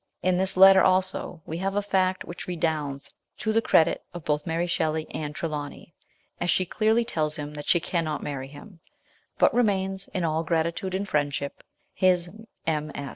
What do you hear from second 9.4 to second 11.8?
remains in" all gratitude and friendship"